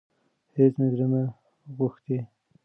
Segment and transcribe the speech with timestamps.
[0.57, 1.21] هيڅ مي زړه نه
[1.77, 2.17] غوښتی.